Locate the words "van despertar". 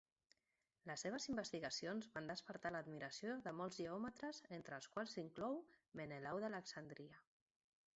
2.15-2.73